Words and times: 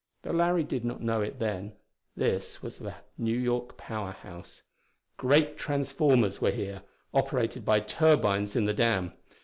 Though 0.23 0.31
Larry 0.31 0.63
did 0.63 0.83
not 0.83 1.01
know 1.03 1.21
it 1.21 1.37
then, 1.37 1.73
this 2.15 2.63
was 2.63 2.79
the 2.79 2.95
New 3.19 3.37
York 3.37 3.77
Power 3.77 4.13
House. 4.13 4.63
Great 5.17 5.57
transformers 5.59 6.41
were 6.41 6.49
here, 6.49 6.81
operated 7.13 7.63
by 7.63 7.81
turbines 7.81 8.55
in 8.55 8.65
the 8.65 8.73
dam. 8.73 9.13